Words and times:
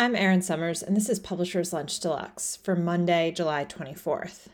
I'm 0.00 0.14
Erin 0.14 0.42
Summers, 0.42 0.80
and 0.80 0.96
this 0.96 1.08
is 1.08 1.18
Publisher's 1.18 1.72
Lunch 1.72 1.98
Deluxe 1.98 2.54
for 2.54 2.76
Monday, 2.76 3.32
July 3.32 3.64
24th. 3.64 4.46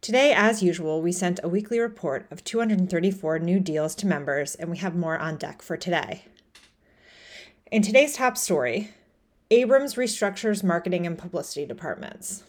Today, 0.00 0.32
as 0.34 0.64
usual, 0.64 1.00
we 1.00 1.12
sent 1.12 1.38
a 1.44 1.48
weekly 1.48 1.78
report 1.78 2.26
of 2.32 2.42
234 2.42 3.38
new 3.38 3.60
deals 3.60 3.94
to 3.94 4.06
members, 4.08 4.56
and 4.56 4.68
we 4.68 4.78
have 4.78 4.96
more 4.96 5.16
on 5.16 5.36
deck 5.36 5.62
for 5.62 5.76
today. 5.76 6.24
In 7.70 7.82
today's 7.82 8.14
top 8.14 8.36
story, 8.36 8.90
Abrams 9.52 9.94
restructures 9.94 10.64
marketing 10.64 11.06
and 11.06 11.16
publicity 11.16 11.64
departments. 11.64 12.42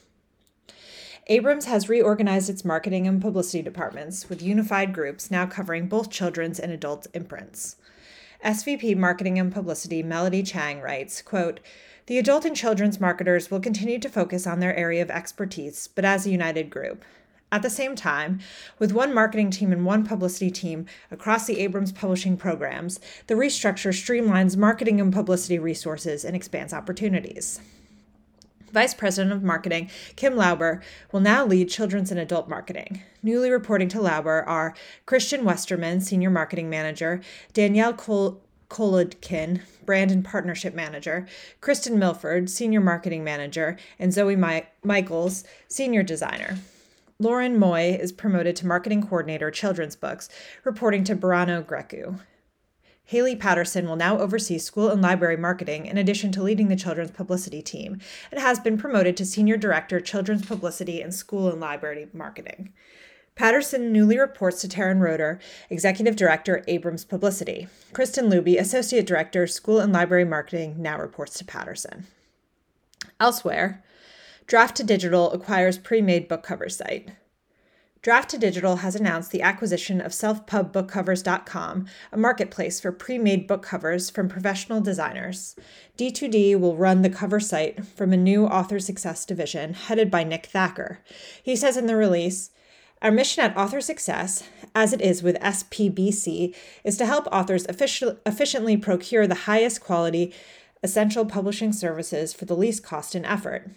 Abrams 1.28 1.66
has 1.66 1.90
reorganized 1.90 2.50
its 2.50 2.66
marketing 2.66 3.06
and 3.08 3.22
publicity 3.22 3.62
departments 3.62 4.30
with 4.30 4.42
unified 4.42 4.96
groups 4.96 5.30
now 5.30 5.46
covering 5.46 5.88
both 5.88 6.10
children's 6.10 6.60
and 6.60 6.72
adult 6.72 7.06
imprints. 7.14 7.76
SVP 8.44 8.96
Marketing 8.96 9.38
and 9.38 9.54
Publicity 9.54 10.02
Melody 10.02 10.44
Chang 10.44 10.80
writes, 10.80 11.22
quote, 11.22 11.60
the 12.06 12.18
adult 12.18 12.46
and 12.46 12.56
children's 12.56 13.00
marketers 13.00 13.52
will 13.52 13.60
continue 13.60 14.00
to 14.00 14.08
focus 14.08 14.48
on 14.48 14.62
their 14.62 14.76
area 14.76 15.02
of 15.02 15.12
expertise, 15.12 15.90
but 15.94 16.06
as 16.06 16.26
a 16.26 16.32
united 16.32 16.70
group. 16.70 17.04
At 17.52 17.64
the 17.64 17.70
same 17.70 17.96
time, 17.96 18.40
with 18.78 18.94
one 18.94 19.14
marketing 19.14 19.52
team 19.52 19.74
and 19.74 19.86
one 19.86 20.06
publicity 20.06 20.52
team 20.52 20.86
across 21.12 21.48
the 21.48 21.60
Abrams 21.60 21.92
publishing 21.92 22.38
programs, 22.38 23.02
the 23.28 23.34
restructure 23.34 23.92
streamlines 23.92 24.56
marketing 24.56 25.02
and 25.02 25.12
publicity 25.12 25.60
resources 25.60 26.24
and 26.24 26.34
expands 26.34 26.74
opportunities. 26.74 27.60
Vice 28.72 28.94
President 28.94 29.34
of 29.34 29.44
Marketing, 29.44 29.90
Kim 30.16 30.36
Lauber, 30.36 30.82
will 31.12 31.20
now 31.20 31.46
lead 31.46 31.70
children's 31.70 32.12
and 32.12 32.20
adult 32.20 32.48
marketing. 32.48 33.02
Newly 33.24 33.50
reporting 33.50 33.90
to 33.90 34.02
Lauber 34.02 34.44
are 34.44 34.76
Christian 35.06 35.44
Westerman, 35.44 36.02
Senior 36.02 36.30
Marketing 36.30 36.70
Manager, 36.70 37.22
Danielle 37.54 37.94
Kol- 37.94 38.42
Kolodkin, 38.70 39.62
Brand 39.86 40.12
and 40.12 40.24
Partnership 40.24 40.76
Manager, 40.76 41.28
Kristen 41.60 41.98
Milford, 41.98 42.50
Senior 42.50 42.82
Marketing 42.82 43.24
Manager, 43.24 43.78
and 43.98 44.14
Zoe 44.14 44.36
My- 44.36 44.68
Michaels, 44.84 45.44
Senior 45.68 46.04
Designer. 46.04 46.58
Lauren 47.18 47.58
Moy 47.58 47.98
is 48.00 48.14
promoted 48.14 48.56
to 48.56 48.68
Marketing 48.68 49.02
Coordinator, 49.02 49.52
Children's 49.52 49.96
Books, 49.96 50.30
reporting 50.64 51.04
to 51.04 51.16
Barano 51.16 51.62
Grecu. 51.64 52.20
Haley 53.10 53.36
Patterson 53.36 53.88
will 53.88 53.96
now 53.96 54.20
oversee 54.20 54.60
school 54.60 54.92
and 54.92 55.02
library 55.02 55.36
marketing 55.36 55.88
in 55.88 55.98
addition 55.98 56.32
to 56.34 56.44
leading 56.44 56.68
the 56.68 56.76
children's 56.76 57.10
publicity 57.10 57.60
team 57.60 57.98
and 58.32 58.40
has 58.40 58.60
been 58.60 58.78
promoted 58.78 59.18
to 59.18 59.26
Senior 59.26 59.58
Director, 59.58 60.00
Children's 60.00 60.46
Publicity 60.46 61.02
and 61.02 61.12
School 61.12 61.50
and 61.50 61.60
Library 61.60 62.08
Marketing. 62.14 62.72
Patterson 63.34 63.92
newly 63.92 64.20
reports 64.20 64.62
to 64.62 64.68
Taryn 64.68 65.00
Roeder, 65.00 65.40
Executive 65.72 66.16
Director, 66.16 66.64
Abrams 66.68 67.04
Publicity. 67.04 67.68
Kristen 67.94 68.30
Luby, 68.30 68.60
Associate 68.60 69.08
Director, 69.08 69.48
School 69.48 69.80
and 69.80 69.92
Library 69.92 70.26
Marketing, 70.26 70.76
now 70.78 71.00
reports 71.00 71.34
to 71.40 71.46
Patterson. 71.46 72.06
Elsewhere, 73.20 73.84
Draft2Digital 74.46 75.34
acquires 75.34 75.80
pre 75.80 76.04
made 76.04 76.28
book 76.28 76.44
cover 76.44 76.70
site. 76.70 77.10
Draft2Digital 78.02 78.80
has 78.80 78.96
announced 78.96 79.32
the 79.32 79.42
acquisition 79.42 80.00
of 80.00 80.14
selfpubbookcovers.com, 80.14 81.86
a 82.14 82.18
marketplace 82.18 82.80
for 82.80 82.94
pre 82.94 83.18
made 83.18 83.46
book 83.46 83.62
covers 83.62 84.10
from 84.10 84.30
professional 84.30 84.80
designers. 84.80 85.58
D2D 85.98 86.58
will 86.58 86.78
run 86.78 87.02
the 87.02 87.10
cover 87.10 87.42
site 87.42 87.86
from 87.86 88.14
a 88.14 88.18
new 88.18 88.46
author 88.46 88.80
success 88.80 89.26
division 89.26 89.74
headed 89.74 90.10
by 90.10 90.24
Nick 90.24 90.46
Thacker. 90.46 91.00
He 91.44 91.58
says 91.58 91.76
in 91.76 91.88
the 91.88 91.98
release, 91.98 92.52
our 93.02 93.12
mission 93.12 93.44
at 93.44 93.56
Author 93.56 93.80
Success, 93.80 94.44
as 94.76 94.92
it 94.92 95.00
is 95.00 95.24
with 95.24 95.40
SPBC, 95.40 96.54
is 96.84 96.98
to 96.98 97.06
help 97.06 97.28
authors 97.32 97.66
effic- 97.68 98.18
efficiently 98.26 98.76
procure 98.76 99.26
the 99.26 99.36
highest 99.36 99.82
quality 99.82 100.34
essential 100.84 101.26
publishing 101.26 101.74
services 101.74 102.34
for 102.34 102.46
the 102.46 102.56
least 102.56 102.84
cost 102.84 103.16
and 103.16 103.26
effort. 103.26 103.72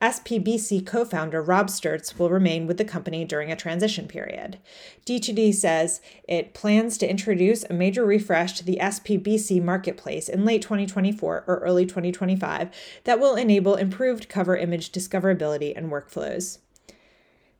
SPBC 0.00 0.86
co 0.86 1.04
founder 1.04 1.42
Rob 1.42 1.66
Sturts 1.66 2.18
will 2.18 2.30
remain 2.30 2.68
with 2.68 2.76
the 2.76 2.84
company 2.84 3.24
during 3.24 3.50
a 3.50 3.56
transition 3.56 4.06
period. 4.06 4.58
D2D 5.04 5.54
says 5.54 6.00
it 6.28 6.54
plans 6.54 6.98
to 6.98 7.10
introduce 7.10 7.64
a 7.64 7.72
major 7.72 8.04
refresh 8.06 8.52
to 8.54 8.64
the 8.64 8.78
SPBC 8.80 9.60
marketplace 9.60 10.28
in 10.28 10.44
late 10.44 10.62
2024 10.62 11.44
or 11.46 11.58
early 11.58 11.84
2025 11.84 12.70
that 13.04 13.18
will 13.18 13.34
enable 13.34 13.74
improved 13.74 14.28
cover 14.28 14.56
image 14.56 14.92
discoverability 14.92 15.76
and 15.76 15.90
workflows. 15.90 16.58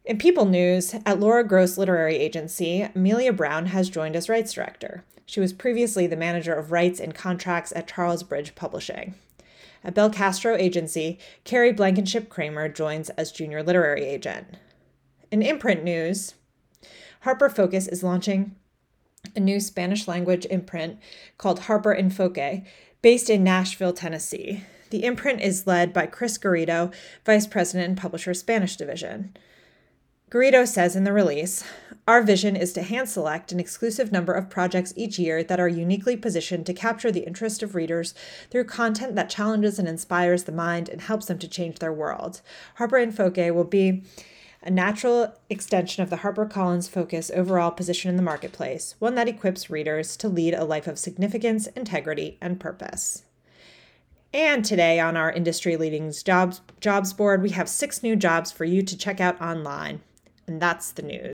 In 0.05 0.17
People 0.17 0.45
News, 0.45 0.95
at 1.05 1.19
Laura 1.19 1.43
Gross 1.43 1.77
Literary 1.77 2.17
Agency, 2.17 2.89
Amelia 2.95 3.33
Brown 3.33 3.67
has 3.67 3.91
joined 3.91 4.15
as 4.15 4.29
rights 4.29 4.53
director. 4.53 5.05
She 5.27 5.41
was 5.41 5.53
previously 5.53 6.07
the 6.07 6.17
manager 6.17 6.55
of 6.55 6.73
rights 6.73 7.01
and 7.01 7.15
contracts 7.15 7.73
at 7.77 7.89
Charlesbridge 7.89 8.55
Publishing. 8.55 9.17
At 9.85 9.95
Belcastro 9.95 10.59
Agency, 10.59 11.19
Carrie 11.45 11.73
Blankenship 11.73 12.29
Kramer 12.29 12.69
joins 12.69 13.11
as 13.11 13.33
junior 13.33 13.63
literary 13.63 14.05
agent. 14.05 14.57
In 15.31 15.43
imprint 15.43 15.85
news, 15.85 16.35
Harper 17.21 17.49
Focus 17.49 17.87
is 17.89 18.03
launching 18.03 18.57
a 19.35 19.41
new 19.41 19.61
Spanish 19.61 20.09
language 20.09 20.47
imprint 20.47 20.99
called 21.37 21.61
Harper 21.61 21.95
Enfoque, 21.95 22.65
based 23.03 23.31
in 23.31 23.45
Nashville, 23.45 23.93
Tennessee. 23.93 24.65
The 24.91 25.05
imprint 25.05 25.41
is 25.41 25.67
led 25.67 25.93
by 25.93 26.07
Chris 26.07 26.39
Garrido, 26.39 26.93
Vice 27.25 27.47
President 27.47 27.89
and 27.89 27.99
Publisher 27.99 28.35
Spanish 28.35 28.77
Division. 28.77 29.37
Garrido 30.31 30.69
says 30.69 30.95
in 30.95 31.05
the 31.05 31.13
release 31.15 31.65
Our 32.07 32.23
vision 32.23 32.55
is 32.55 32.75
to 32.75 32.83
hand 32.83 33.09
select 33.09 33.51
an 33.51 33.59
exclusive 33.59 34.13
number 34.13 34.35
of 34.35 34.51
projects 34.51 34.93
each 34.95 35.19
year 35.19 35.43
that 35.43 35.59
are 35.59 35.69
uniquely 35.69 36.19
positioned 36.19 36.67
to 36.67 36.75
capture 36.75 37.11
the 37.11 37.27
interest 37.27 37.63
of 37.63 37.75
readers 37.75 38.13
through 38.51 38.65
content 38.65 39.15
that 39.15 39.31
challenges 39.31 39.79
and 39.79 39.89
inspires 39.89 40.45
the 40.45 40.53
mind 40.53 40.91
and 40.91 41.01
helps 41.01 41.25
them 41.25 41.39
to 41.39 41.49
change 41.49 41.79
their 41.79 41.95
world. 41.95 42.43
Harper 42.75 42.99
Enfoque 42.99 43.51
will 43.53 43.65
be 43.65 44.03
a 44.63 44.71
natural 44.71 45.35
extension 45.49 46.03
of 46.03 46.11
the 46.11 46.17
HarperCollins 46.17 46.91
Focus 46.91 47.31
overall 47.35 47.71
position 47.71 48.11
in 48.11 48.17
the 48.17 48.23
marketplace, 48.23 48.97
one 48.99 49.15
that 49.15 49.29
equips 49.29 49.71
readers 49.71 50.15
to 50.19 50.29
lead 50.29 50.53
a 50.53 50.65
life 50.65 50.87
of 50.87 50.99
significance, 50.99 51.69
integrity, 51.69 52.37
and 52.43 52.61
purpose. 52.61 53.23
And 54.35 54.63
today 54.63 55.01
on 55.01 55.17
our 55.17 55.33
industry 55.33 55.79
leading 55.79 56.13
jobs 56.13 56.61
jobs 56.81 57.15
board, 57.15 57.41
we 57.41 57.51
have 57.51 57.67
six 57.67 58.03
new 58.03 58.15
jobs 58.15 58.53
for 58.53 58.67
you 58.67 58.83
to 58.83 58.99
check 58.99 59.23
out 59.23 59.41
online. 59.41 60.03
And 60.49 60.61
that's 60.61 60.93
the 60.93 61.03
news. 61.03 61.27